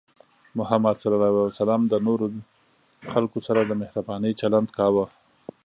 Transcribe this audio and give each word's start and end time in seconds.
محمد 0.59 0.95
صلى 1.01 1.15
الله 1.15 1.27
عليه 1.31 1.51
وسلم 1.59 1.81
د 1.91 1.93
نورو 2.07 2.25
خلکو 3.11 3.37
سره 3.47 3.61
د 3.63 3.71
مهربانۍ 3.81 4.31
چلند 4.41 4.67
کاوه. 4.77 5.05